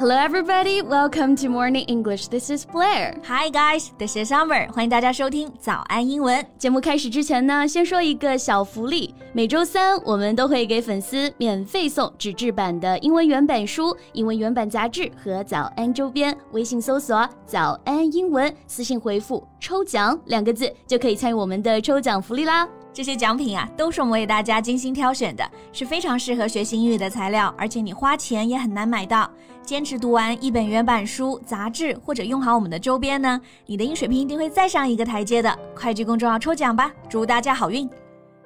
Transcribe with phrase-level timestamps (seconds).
[0.00, 0.80] Hello, everybody.
[0.80, 2.28] Welcome to Morning English.
[2.28, 3.20] This is Blair.
[3.24, 3.90] Hi, guys.
[3.98, 4.72] This is Summer.
[4.72, 6.46] 欢迎大家收听早安英文。
[6.56, 9.12] 节目开始之前呢，先说一个小福利。
[9.32, 16.32] 每周三我们都会给粉丝免费送纸质版的英文原版书、英文原版杂志和早安周边。
[16.52, 22.68] 微信搜索“早安英文”，私信回复“抽奖”两个字，就可以参与我们的抽奖福利啦。
[22.98, 29.30] 这些奖品啊，都是我们为大家精心挑选的，是非常适合学习英语的材料，而且你花钱也很难买到。
[29.62, 35.56] 坚持读完一本原版书、杂志，或者用好我们的周边呢，你的英语水平一定会再上一个台阶的。
[35.76, 37.88] 快去公众号抽奖吧，祝大家好运！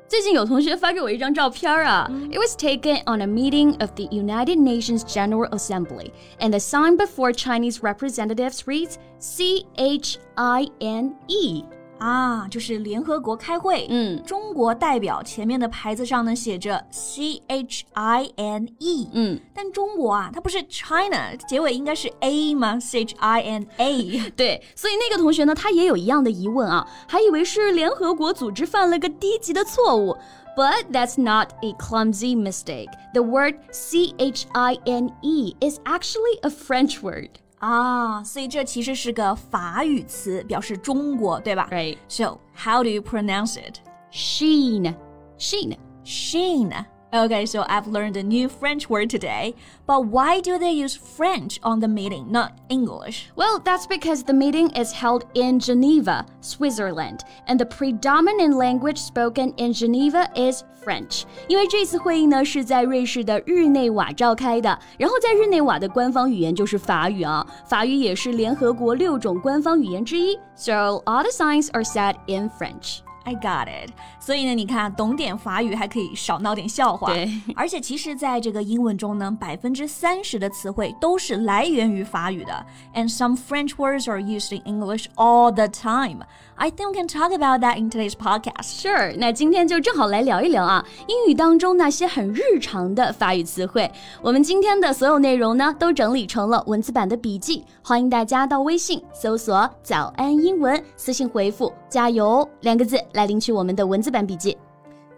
[0.07, 6.99] 最近有同学发给我一张照片啊、，It was taken on a meeting of the United Nations General Assembly, and the sign
[6.99, 11.65] before Chinese representatives reads C H I N E。
[12.03, 30.17] 啊，就是联合国开会，嗯，中国代表前面的牌子上呢写着 C H I N E，嗯，但中国啊，它不是 China，结尾应该是 A 吗？C H I N A，对，所以那个同学呢，他也有一样的疑问啊，还以为是联合国组织犯了个低级的错误。
[30.55, 32.91] But that's not a clumsy mistake.
[33.15, 37.31] The word C H I N E is actually a French word.
[37.63, 41.97] 啊，所以这其实是个法语词，表示中国，对吧？Right.
[42.09, 43.77] So how do you pronounce it?
[44.11, 44.93] Sheen.
[45.39, 45.77] Sheen.
[46.05, 46.85] Sheen.
[47.14, 49.56] Okay, so I've learned a new French word today.
[49.86, 53.30] But why do they use French on the meeting, not English?
[53.34, 59.54] Well, that's because the meeting is held in Geneva, Switzerland, and the predominant language spoken
[59.56, 61.24] in Geneva is French.
[61.48, 70.38] 因为这次会议呢是在瑞士的日内瓦召开的，然后在日内瓦的官方语言就是法语啊，法语也是联合国六种官方语言之一。
[70.56, 73.00] So all the signs are said in French.
[73.25, 73.91] I got it。
[74.19, 77.13] 所以呢，你看，懂点法语还可以少闹点笑话。
[77.13, 82.67] 对，而且其实，在这个英文中呢，百分之三十的词汇都是来源于法语的。
[82.95, 86.25] And some French words are used in English all the time.
[86.63, 88.81] I think we can talk about that in today's podcast.
[88.81, 93.91] Sure，那今天就正好来聊一聊啊，英语当中那些很日常的法语词汇。
[94.23, 104.57] 我们今天的所有内容呢，都整理成了文字版的笔记，欢迎大家到微信搜索“早安英文”，私信回复“加油”两个字来领取我们的文字版笔记。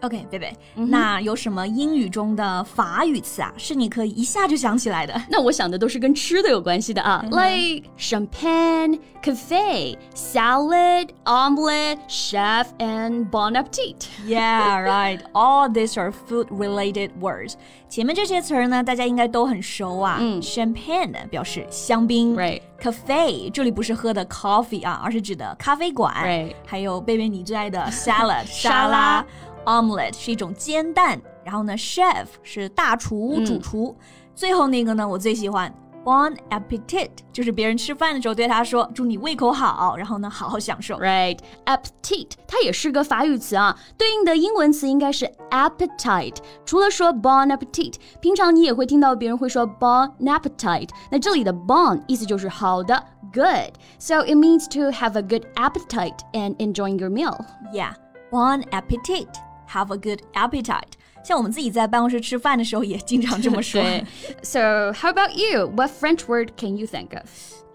[0.02, 5.12] OK，贝贝，那有什么英语中的法语词啊，是你可以一下就想起来的？
[5.28, 14.06] 那我想的都是跟吃的有关系的啊、嗯 like champagne, cafe, salad, omelette, chef, and bon appetit.
[14.26, 15.20] Yeah, right.
[15.34, 17.56] All these are food-related words.
[17.90, 20.16] 前面这些词儿呢，大家应该都很熟啊。
[20.18, 22.62] 嗯，champagne 表示香槟 Right.
[22.80, 26.14] Cafe 这里不是喝的 coffee 啊，而是指的咖啡馆。
[26.24, 26.54] Right.
[26.64, 29.26] 还有贝贝你最爱的 salad 沙沙拉
[29.64, 33.96] 拉，omelette 是一种煎蛋，然后呢，chef 是大厨、嗯主厨，
[34.34, 35.72] 最后那个呢，我最喜欢。
[36.02, 40.98] Bon appetit，就是别人吃饭的时候对他说：“祝你胃口好。”然后呢，好好享受。
[40.98, 46.36] Right, appetit，它也是个法语词啊，对应的英文词应该是 appetite。
[46.64, 50.88] 除了说 bon appetit，平常你也会听到别人会说 bon appetite。
[51.10, 57.38] 那这里的 bon 意思就是好的，good。So it means to have a good appetite and enjoying your meal.
[57.74, 57.92] Yeah,
[58.30, 59.28] bon appetit.
[59.74, 60.92] Have a good appetite.
[61.22, 63.80] 像我们自己在办公室吃饭的时候，也经常这么说。
[63.82, 64.04] 对
[64.42, 65.68] So how about you?
[65.68, 67.28] What French word can you think of?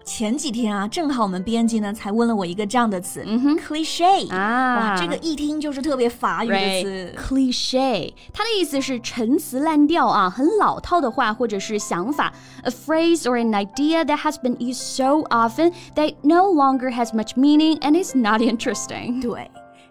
[0.04, 7.14] 前几天啊，正好我们编辑呢才问了我一个这样的词、嗯哼 cliche 啊哇，这个一听就是特别法语的 Right, 词。
[7.16, 12.32] cliche，它的意思是陈词滥调啊，很老套的话或者是想法，
[12.62, 17.12] a phrase or an idea that has been used so often that it no longer has
[17.12, 19.20] much meaning and is not interesting。
[19.20, 19.50] 对，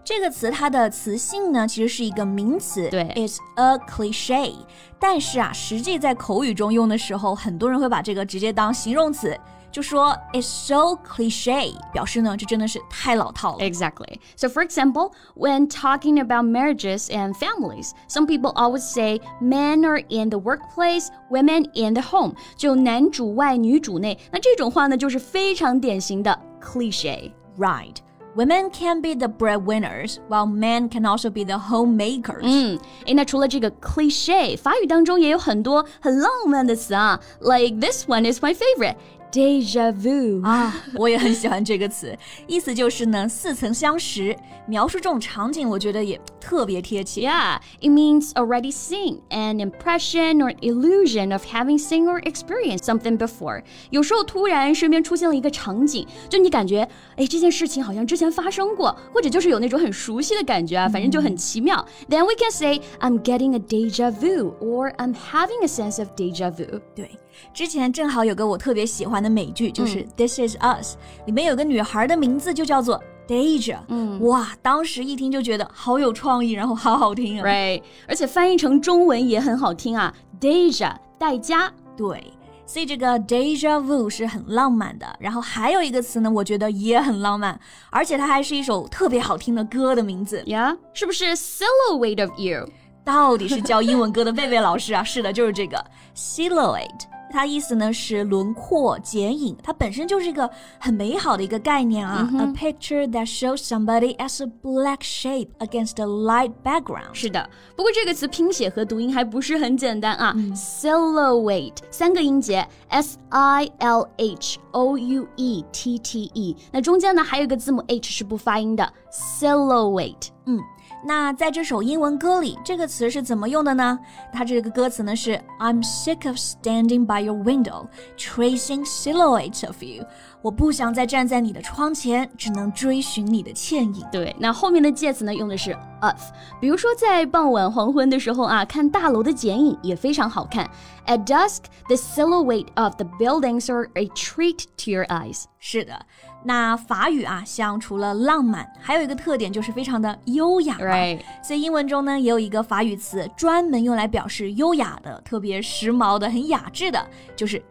[0.10, 4.54] 这个词它的词性呢，其实是一个名词，对，is a cliche。
[5.00, 9.38] 但是啊，实际在口语中用的时候，很多人会把这个直接当形容词，
[9.72, 13.60] 就说 it's so cliche，表示呢这真的是太老套了。
[13.60, 14.20] Exactly.
[14.36, 20.02] So, for example, when talking about marriages and families, some people always say men are
[20.10, 22.36] in the workplace, women in the home.
[22.56, 24.18] 就男主外女主内。
[24.32, 27.32] 那这种话呢，就是非常典型的 cliche。
[27.58, 27.96] Right.
[28.36, 32.44] Women can be the breadwinners, while men can also be the homemakers.
[32.44, 38.96] 嗯，诶，那除了这个 cliche，法语当中也有很多很浪漫的词啊，like this one is my favorite.
[39.32, 44.36] deja vu 啊，我也很喜欢这个词，意思就是呢似曾相识。
[44.68, 47.22] 描述这种场景，我觉得也特别贴切。
[47.22, 53.62] Yeah, it means already seen, an impression or illusion of having seen or experienced something before.
[53.92, 61.86] 有时候突然身边出现了一个场景，就你感觉，哎，这件事情好像之前发生过，或者就是有那种很熟悉的感觉啊，反正就很奇妙。
[62.10, 66.50] Then we can say I'm getting a deja vu, or I'm having a sense of deja
[66.50, 66.82] vu.
[66.96, 67.12] 对。
[67.53, 70.95] 之前正好有个我特别喜欢的美剧，就是《This Is Us》，
[71.27, 73.79] 里面有个女孩的名字就叫做 Deja。
[73.89, 77.47] 嗯，哇，当时一听就觉得好有创意，然后好好听啊。
[77.47, 81.73] Right，而且翻译成中文也很好听啊，Deja，代佳。
[81.97, 82.33] 对，
[82.67, 85.07] 所以这个 Deja Vu 是很浪漫的。
[85.21, 87.61] 然后还有一个词呢，我觉得也很浪漫，
[87.91, 90.43] 而且它还是一首特别好听的歌的名字。
[90.47, 92.69] Yeah，是不是 Silhouette of You？
[93.05, 95.03] 到底是教英文歌的贝贝老师啊？
[95.03, 95.85] 是的，就是这个
[96.15, 97.03] Silhouette。
[97.32, 100.50] 它意思呢是轮廓、剪影，它本身就是一个
[100.80, 102.30] 很美好的一个概念啊。
[102.34, 107.14] A picture that shows somebody as a black shape against a light background。
[107.14, 110.34] 是的，不过这个词拼写和读音还不是很简单啊。
[110.54, 120.30] Silhouette 三个音节，S I L H O U E T T E，那中间呢还有一个字母 H 是不发音的，Silhouette。
[120.46, 120.60] 嗯。
[121.03, 123.99] 那在这首英文歌里，这个词是怎么用的呢？
[124.33, 127.87] 它这个歌词呢是 I'm sick of standing by your window,
[128.19, 130.05] tracing silhouettes of you。
[130.43, 134.07] 我不想再站在你的窗前，只能追寻你的倩影。
[134.11, 136.21] 对，那后面的介词呢用的是 of。
[136.61, 140.69] 比如说在傍晚黄昏的时候啊，看大楼的剪影也非常好看。
[141.07, 145.45] At dusk, the silhouette of the buildings are a treat to your eyes。
[145.59, 146.07] 是的。
[146.43, 150.79] 那法语啊，像除了浪漫，还有一个特点就是非常的优雅。
[150.79, 157.63] Right，所以英文中呢也有一个法语词，专门用来表示优雅的、特别时髦的、很雅致的，就是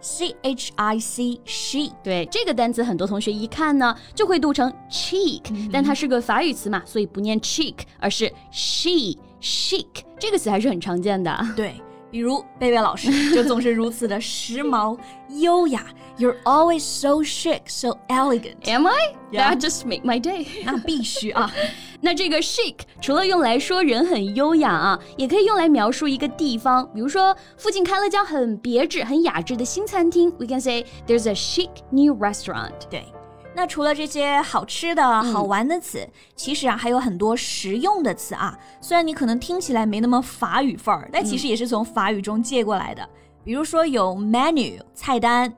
[0.00, 1.92] chic，c h i c，chic。
[2.02, 9.86] 对，这个单词很多同学一看呢就会读成 cheek，但它是个法语词嘛，所以不念 cheek，而是 she，chic。
[10.18, 11.36] 这个词还是很常见的。
[11.56, 11.74] 对。
[12.10, 14.98] 比如贝贝老师就总是如此的时髦
[15.40, 15.86] 优雅。
[16.18, 18.66] You're always so chic, so elegant.
[18.66, 19.14] Am I?
[19.30, 19.50] Yeah.
[19.50, 20.46] That just make my day.
[20.64, 21.52] 那必须啊。
[22.00, 26.88] 那这个 chic 除了用来说人很优雅啊，也可以用来描述一个地方。
[26.94, 32.72] 比如说，附近开了家很别致、很雅致的新餐厅，we can say there's a chic new restaurant.
[32.88, 33.04] 对。
[33.56, 38.54] 那除了这些好吃的好玩的词，其实啊还有很多实用的词啊。
[38.82, 43.08] 虽然你可能听起来没那么法语范儿，但其实也是从法语中借过来的。
[43.42, 45.50] 比如说有 menu 菜单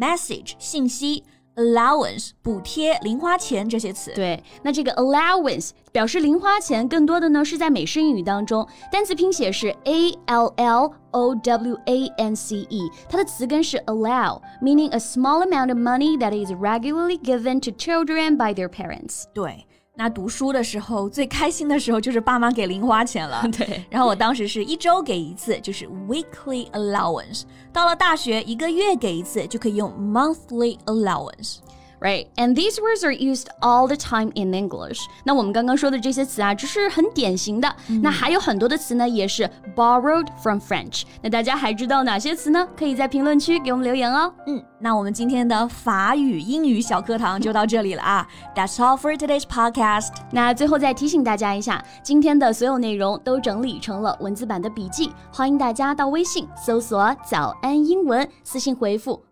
[0.00, 1.22] ，message 信息。
[1.55, 4.11] allowance 补贴、零花钱这些词。
[4.13, 15.69] 对，那这个 allowance 表示零花钱，更多的呢是在美式英语当中，单词拼写是 a l l o w a n c e，它的词根是 allow，meaning a small amount
[15.69, 19.23] of money that is regularly given to children by their parents。
[19.33, 19.65] 对。
[19.94, 23.42] 那读书的时候最开心的时候就是爸妈给零花钱了。
[23.52, 27.42] 对，然后我当时是一周给一次，就是 weekly allowance。
[27.72, 31.58] 到了大学，一个月给一次，就可以用 monthly allowance。
[32.02, 32.26] Right?
[32.36, 34.98] And these words are used all the time in English.
[35.24, 37.74] 那我们刚刚说的这些词啊，只是很典型的。
[38.02, 41.04] 那还有很多的词呢，也是 borrowed from French。
[41.22, 42.68] 那大家还知道哪些词呢？
[42.76, 44.32] 可以在评论区给我们留言哦。
[44.46, 48.26] 嗯，那我们今天的法语、英语小课堂就到这里了啊。
[48.54, 50.08] That's all for today's podcast。
[50.32, 59.22] 那最后再提醒大家一下，今天的所有内容都整理成了文字版的笔记，欢迎大家到微信搜索“早安英文”，私信回复“